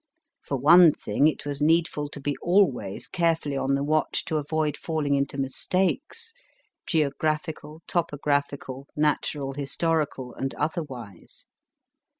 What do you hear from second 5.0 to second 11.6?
into mistakes geographical, topographical, natural historical, and otherwise.